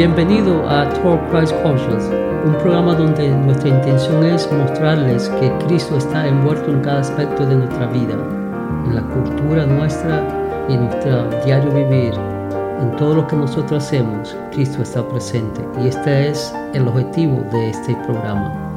[0.00, 2.04] Bienvenido a Talk Christ Conscious,
[2.46, 7.56] un programa donde nuestra intención es mostrarles que Cristo está envuelto en cada aspecto de
[7.56, 8.14] nuestra vida,
[8.86, 10.26] en la cultura nuestra
[10.70, 12.14] y en nuestro diario vivir.
[12.80, 17.68] En todo lo que nosotros hacemos, Cristo está presente y este es el objetivo de
[17.68, 18.69] este programa.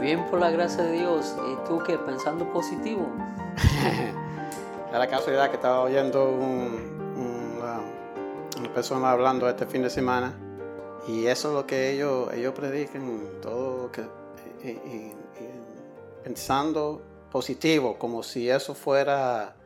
[0.00, 1.34] Bien, por la gracia de Dios.
[1.50, 1.98] ¿Y tú qué?
[1.98, 3.06] ¿Pensando positivo?
[4.92, 6.94] es la casualidad que estaba oyendo un,
[8.58, 10.34] una persona hablando este fin de semana
[11.06, 14.04] y eso es lo que ellos, ellos predican, todo que,
[16.22, 19.56] pensando positivo, como si eso fuera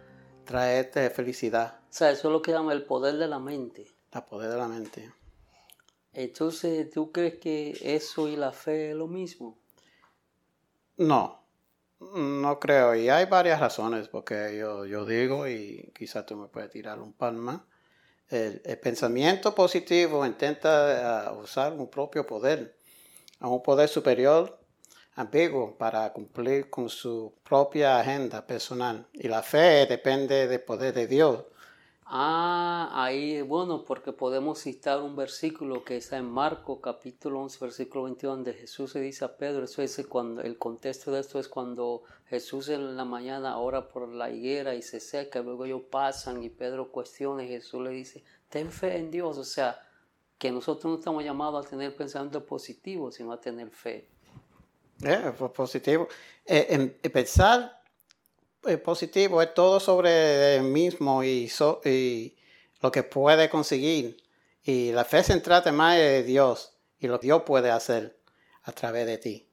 [0.45, 1.81] traerte felicidad.
[1.91, 3.87] O sea, eso es lo que llama el poder de la mente.
[4.13, 5.13] El poder de la mente.
[6.13, 9.59] Entonces, ¿tú crees que eso y la fe es lo mismo?
[10.99, 11.47] No,
[12.01, 12.95] no creo.
[12.95, 17.13] Y hay varias razones porque yo, yo digo, y quizás tú me puedes tirar un
[17.13, 17.65] palma,
[18.29, 22.77] el, pensamiento positivo intenta uh, usar un propio poder,
[23.41, 24.59] a un poder superior,
[25.15, 29.07] ambiguo, para cumplir con su propia agenda personal.
[29.13, 31.45] Y la fe depende del poder de Dios
[32.11, 38.05] Ah, ahí, bueno, porque podemos citar un versículo que está en Marco capítulo 11, versículo
[38.05, 41.49] 21, donde Jesús se dice a Pedro, eso es cuando, el contexto de esto es
[41.49, 46.43] cuando Jesús en la mañana ora por la higuera y se seca, luego ellos pasan
[46.43, 49.79] y Pedro cuestiona y Jesús le dice, ten fe en Dios, o sea,
[50.39, 54.09] que nosotros no estamos llamados a tener pensamiento positivo, sino a tener fe.
[55.03, 56.09] Eh, positivo.
[56.47, 57.78] Eh, pensar
[58.77, 61.51] positivo es todo sobre el mismo y,
[61.85, 62.37] y
[62.83, 64.23] lo que puede conseguir.
[64.63, 68.19] Y la fe se trata más de Dios y lo que Dios puede hacer
[68.65, 69.49] a través de ti.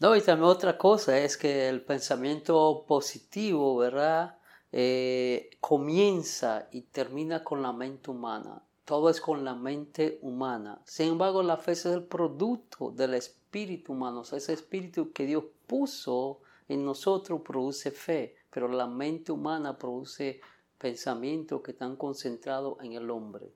[0.00, 4.38] No, y también otra cosa es que el pensamiento positivo, ¿verdad?
[4.70, 8.62] Eh, comienza y termina con la mente humana.
[8.84, 10.80] Todo es con la mente humana.
[10.84, 14.20] Sin embargo, la fe es el producto del espíritu humano.
[14.20, 19.76] O sea, ese espíritu que Dios puso en nosotros produce fe pero la mente humana
[19.76, 20.40] produce
[20.78, 23.46] pensamientos que están concentrados en el hombre.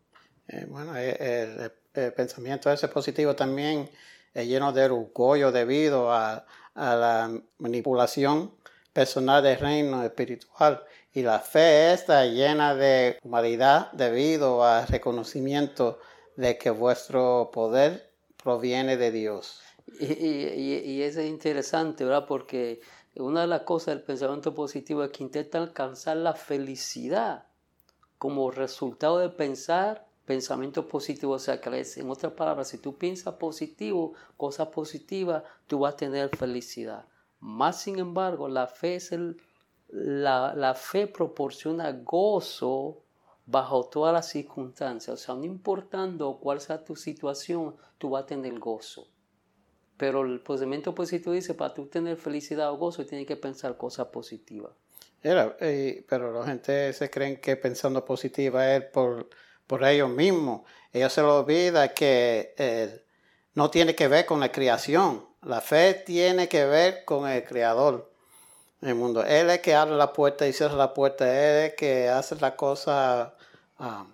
[0.48, 3.88] Eh, bueno, eh, el, pensamiento ese positivo también
[4.34, 6.44] es lleno de orgullo debido a,
[6.74, 8.50] la manipulación
[8.92, 10.82] personal del reino espiritual.
[11.12, 15.98] Y la fe está llena de humanidad debido al reconocimiento
[16.36, 18.10] de que vuestro poder
[18.42, 19.60] proviene de Dios.
[20.00, 22.26] Y, y, y, eso es interesante, ¿verdad?
[22.26, 22.80] Porque
[23.16, 27.46] una de las cosas del pensamiento positivo es que intenta alcanzar la felicidad
[28.18, 31.34] como resultado de pensar pensamiento positivo.
[31.34, 35.96] O sea, que en otras palabras, si tú piensas positivo, cosas positivas, tú vas a
[35.96, 37.04] tener felicidad.
[37.40, 38.98] Más sin embargo, la fe,
[39.88, 43.02] la, la fe proporciona gozo
[43.44, 45.20] bajo todas las circunstancias.
[45.20, 49.08] O sea, no importando cuál sea tu situación, tú vas a tener gozo.
[49.96, 54.08] Pero el pensamiento positivo dice, para tú tener felicidad o gozo, tienes que pensar cosas
[54.08, 54.72] positivas.
[55.24, 59.28] Eh, pero la gente se creen que pensando positiva es por,
[59.66, 60.62] por ellos mismos.
[60.92, 63.04] Ellos se lo olvida que eh,
[63.54, 65.24] no tiene que ver con la creación.
[65.42, 68.12] La fe tiene que ver con el creador
[68.80, 69.24] del mundo.
[69.24, 71.24] Él es que abre la puerta y cierra la puerta.
[71.24, 73.34] Él es el que hace la cosa,
[73.78, 74.04] uh,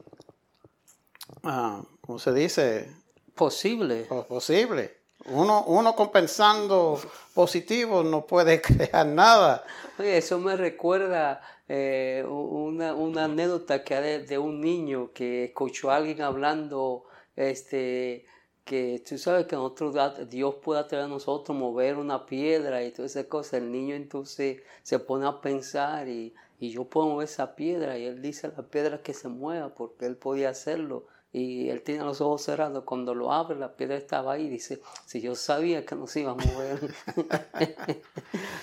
[2.01, 2.95] ¿cómo se dice?
[3.35, 4.05] Posible.
[4.29, 4.98] Posible.
[5.31, 7.01] Uno, uno compensando
[7.35, 9.65] positivo no puede crear nada.
[9.99, 15.91] Oye, eso me recuerda eh, una, una, anécdota que de, de, un niño que escuchó
[15.91, 17.05] a alguien hablando,
[17.37, 18.27] este,
[18.65, 23.13] que tú sabes que nosotros, Dios puede hacer a nosotros mover una piedra y todas
[23.13, 23.55] esas cosas.
[23.55, 28.05] El niño entonces se pone a pensar y, y yo puedo mover esa piedra y
[28.05, 32.21] él dice la piedra que se mueva porque él podía hacerlo y él tiene los
[32.23, 32.85] ojos cerrados.
[32.85, 34.49] Cuando lo abre, la piedra estaba ahí.
[34.49, 36.95] Dice, si yo sabía que nos iba a mover.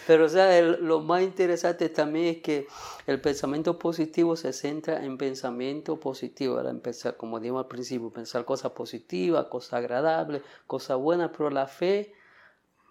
[0.08, 2.68] Pero, o sea, lo más interesante también es que
[3.06, 6.60] el pensamiento positivo se centra en pensamiento positivo.
[6.60, 11.30] Era empezar, como dijimos al principio, pensar cosas positivas, cosas agradables, cosas buenas.
[11.38, 12.14] Pero la fe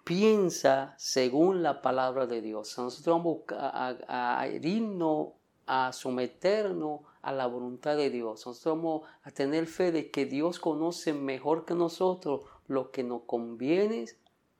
[0.05, 2.77] piensa según la palabra de Dios.
[2.77, 5.33] Nosotros vamos a, a irnos
[5.67, 8.45] a someternos a la voluntad de Dios.
[8.45, 13.23] Nosotros vamos a tener fe de que Dios conoce mejor que nosotros lo que nos
[13.23, 14.05] conviene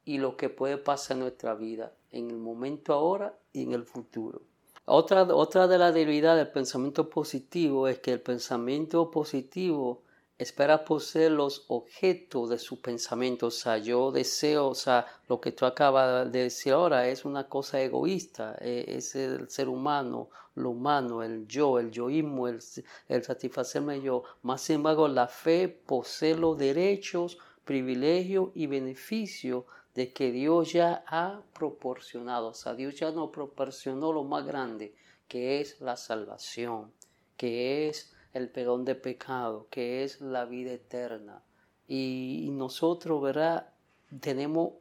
[0.04, 3.84] y lo que puede pasar en nuestra vida, en el momento ahora y en el
[3.84, 4.42] futuro.
[4.86, 10.02] Otra, otra de las debilidades del pensamiento positivo es que el pensamiento positivo
[10.38, 13.48] espera poseer los objetos de su pensamiento.
[13.48, 17.48] O sea, yo deseo, o sea, lo que tú acabas de decir ahora es una
[17.48, 22.60] cosa egoísta, e, es el ser humano, lo humano, el yo, el yoísmo, el,
[23.10, 24.24] el satisfacerme yo.
[24.44, 29.66] Más sin embargo, la fe posee los derechos, privilegios y beneficios
[29.96, 32.48] de que Dios ya ha proporcionado.
[32.48, 34.94] O sea, Dios ya nos proporcionó lo más grande,
[35.28, 36.92] que es la salvación,
[37.38, 41.42] que es el perdón de pecado, que es la vida eterna.
[41.88, 43.70] Y, nosotros, ¿verdad?
[44.20, 44.74] Tenemos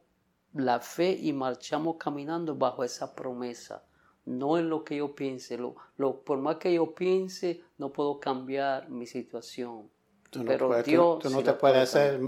[0.54, 3.84] la fe y marchamos caminando bajo esa promesa.
[4.24, 5.56] No es lo que yo piense.
[5.56, 9.88] Lo, por más que yo piense, no puedo cambiar mi situación.
[10.44, 11.20] Pero Dios.
[11.20, 12.20] Tú, no te puedes hacer,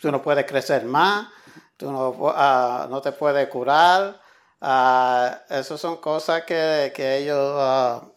[0.00, 1.28] tú no puedes crecer más,
[1.76, 4.20] tú no, uh, no te puedes curar.
[4.60, 8.15] Uh, esas son cosas que, que ellos uh,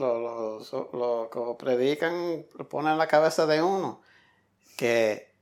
[0.00, 0.58] lo,
[0.92, 4.02] lo, que predican lo ponen en la cabeza de uno,
[4.76, 5.32] que,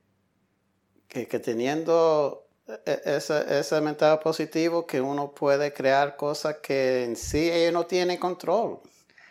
[1.08, 2.46] que, teniendo
[2.84, 8.18] ese, ese mental positivo, que uno puede crear cosas que en sí ellos no tienen
[8.18, 8.80] control.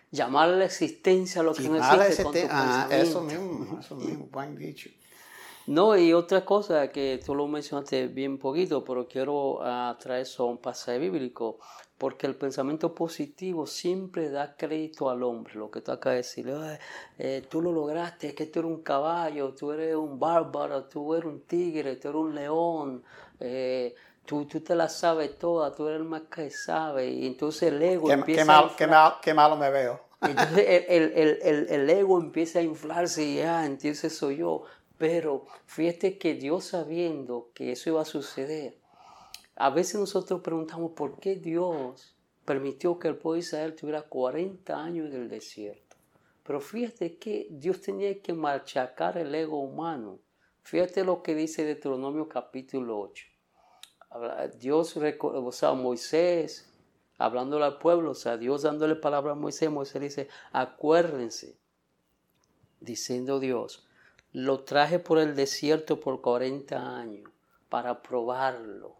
[0.09, 2.47] Llamar a la existencia lo que no existe.
[2.49, 4.89] ah, eso mismo, eso mismo, buen dicho.
[5.67, 10.43] No, y otra cosa que tú lo mencionaste bien poquito, pero quiero uh, traer eso
[10.43, 11.59] a un pasaje bíblico,
[11.97, 16.79] porque el pensamiento positivo siempre da crédito al hombre, lo que tú acabas de decir,
[17.19, 21.13] eh, tú lo lograste, es que tú eres un caballo, tú eres un bárbaro, tú
[21.13, 23.03] eres un tigre, tú eres un león,
[23.41, 23.93] eh,
[24.25, 27.81] tú, tú, te la sabes toda, tú eres el más que sabe, y entonces el
[27.81, 28.87] ego empieza a qué,
[29.21, 29.99] qué malo me veo.
[30.21, 34.63] Entonces el, el, el, el, ego empieza a inflarse y ya, entonces soy yo.
[34.97, 38.77] Pero fíjate que Dios sabiendo que eso iba a suceder,
[39.55, 42.15] a veces nosotros preguntamos por qué Dios
[42.45, 45.97] permitió que el pueblo de Israel tuviera 40 años en el desierto.
[46.43, 50.19] Pero fíjate que Dios tenía que machacar el ego humano.
[50.61, 53.25] Fíjate lo que dice Deuteronomio capítulo 8.
[54.59, 56.71] Dios, o sea, Moisés,
[57.17, 61.57] hablándole al pueblo, o sea, Dios dándole palabra a Moisés, Moisés dice, acuérdense,
[62.79, 63.86] diciendo Dios,
[64.37, 67.31] lo traje por el desierto por 40 años
[67.69, 68.95] para probarlo,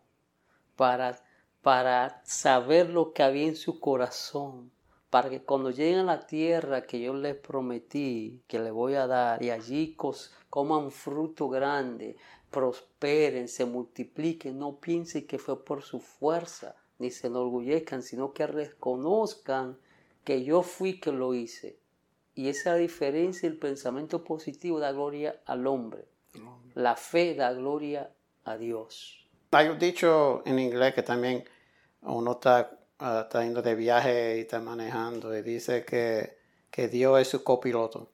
[0.75, 1.23] para,
[1.61, 4.71] para saber lo que había en su corazón,
[5.11, 9.05] para que cuando lleguen a la tierra que yo les prometí que le voy a
[9.05, 9.95] dar y allí
[10.49, 12.17] coman fruto grande,
[12.49, 18.47] prosperen, se multipliquen, no piensen que fue por su fuerza, ni se enorgullezcan, sino que
[18.47, 19.77] reconozcan
[20.23, 21.77] que yo fui que lo hice
[22.37, 26.07] y esa diferencia, el pensamiento positivo da gloria al hombre.
[26.75, 28.11] La fe da gloria
[28.43, 29.27] a Dios.
[29.49, 31.43] Hay un dicho en inglés que también
[32.01, 36.37] uno está, uh, está yendo de viaje y está manejando y dice que,
[36.69, 38.11] que Dios es su copiloto.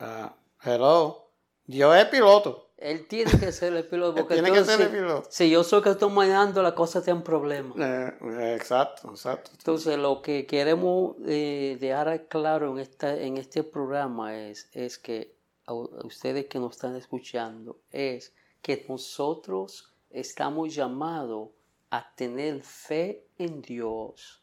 [0.00, 0.30] Uh,
[0.64, 1.30] hello,
[1.66, 2.69] Dios es piloto.
[2.80, 4.16] Él tiene que ser el piloto.
[4.16, 5.28] Porque tiene que ser el piloto.
[5.30, 7.74] Si yo soy que estoy manejando, la cosa está en problema.
[7.78, 9.50] Eh, exacto, exacto.
[9.52, 15.34] Entonces, lo que queremos eh, dejar claro en, esta, en este programa es, es que
[15.66, 21.50] a ustedes que nos están escuchando, es que nosotros estamos llamados
[21.90, 24.42] a tener fe en Dios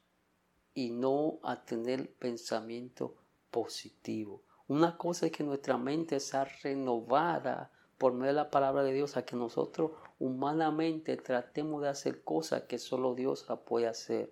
[0.74, 3.16] y no a tener pensamiento
[3.50, 4.44] positivo.
[4.68, 9.18] Una cosa es que nuestra mente sea renovada por medio de la palabra de Dios
[9.18, 14.32] a que nosotros humanamente tratemos de hacer cosas que solo Dios la puede hacer.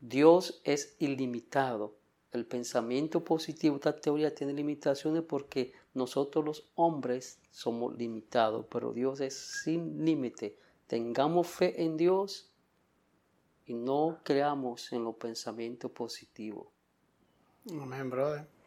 [0.00, 1.94] Dios es ilimitado.
[2.32, 9.20] El pensamiento positivo, esta teoría tiene limitaciones porque nosotros los hombres somos limitados, pero Dios
[9.20, 10.56] es sin límite.
[10.86, 12.52] Tengamos fe en Dios
[13.64, 16.68] y no creamos en los pensamientos positivos.
[17.70, 18.57] Amén, brother.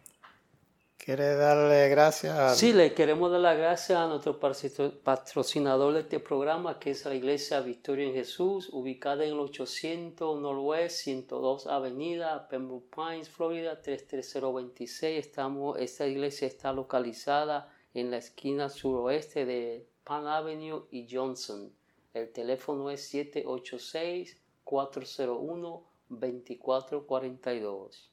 [1.03, 2.59] ¿Quiere darle gracias?
[2.59, 7.15] Sí, le queremos dar las gracias a nuestro patrocinador de este programa, que es la
[7.15, 15.25] Iglesia Victoria en Jesús, ubicada en el 800 Norwest 102 Avenida, Pembroke Pines, Florida 33026.
[15.25, 21.73] Estamos, esta iglesia está localizada en la esquina suroeste de Pan Avenue y Johnson.
[22.13, 28.11] El teléfono es 786 401 2442.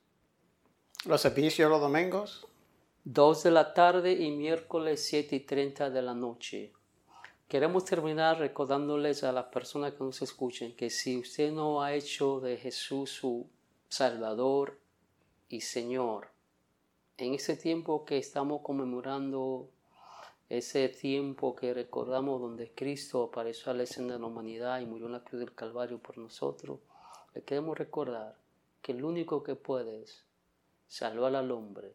[1.05, 2.49] ¿Los servicios los domingos?
[3.11, 6.75] 2 de la tarde y miércoles 7 y 30 de la noche.
[7.49, 12.39] Queremos terminar recordándoles a las personas que nos escuchen que si usted no ha hecho
[12.39, 13.49] de Jesús su
[13.89, 14.79] Salvador
[15.49, 16.29] y Señor,
[17.17, 19.71] en ese tiempo que estamos conmemorando
[20.51, 25.07] ese tiempo que recordamos donde Cristo apareció a la escena de la humanidad y murió
[25.07, 26.81] en la cruz del Calvario por nosotros,
[27.35, 28.37] le queremos recordar
[28.83, 30.27] que el único que puede es
[30.89, 31.95] salvar al hombre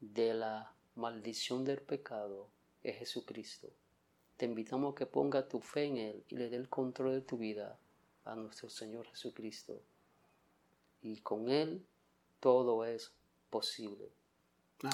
[0.00, 2.48] de la maldición del pecado
[2.82, 3.68] es Jesucristo.
[4.36, 7.20] Te invitamos a que ponga tu fe en Él y le dé el control de
[7.22, 7.78] tu vida
[8.24, 9.80] a nuestro Señor Jesucristo.
[11.02, 11.84] Y con Él
[12.40, 13.12] todo es
[13.50, 14.10] posible.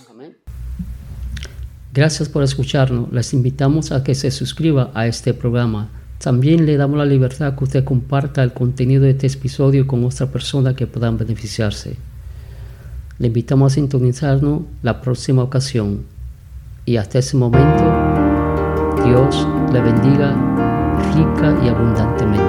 [0.08, 0.38] Amén.
[1.92, 3.12] Gracias por escucharnos.
[3.12, 5.90] Les invitamos a que se suscriba a este programa.
[6.18, 10.30] También le damos la libertad que usted comparta el contenido de este episodio con otra
[10.30, 11.96] persona que puedan beneficiarse.
[13.18, 16.02] Le invitamos a sintonizarnos la próxima ocasión.
[16.84, 17.84] Y hasta ese momento,
[19.04, 20.34] Dios le bendiga
[21.14, 22.41] rica y abundantemente.